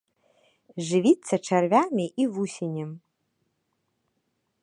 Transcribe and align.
Жывіцца 0.87 1.35
чарвямі 1.49 2.05
і 2.23 2.27
вусенем. 2.37 2.91